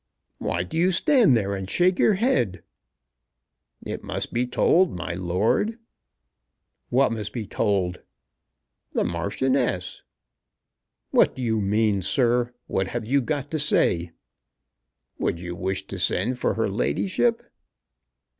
[0.39, 2.63] "Why do you stand there and shake your head?"
[3.83, 5.77] "It must be told, my lord."
[6.89, 8.01] "What must be told?"
[8.93, 10.01] "The Marchioness!"
[11.11, 12.51] "What do you mean, sir?
[12.65, 14.09] What have you got to say?"
[15.19, 17.43] "Would you wish to send for her ladyship?"